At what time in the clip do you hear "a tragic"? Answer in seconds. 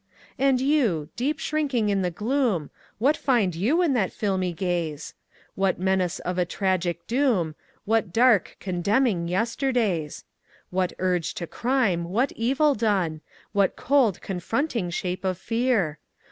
6.39-7.05